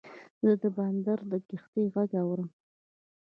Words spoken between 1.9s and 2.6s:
غږ اورم.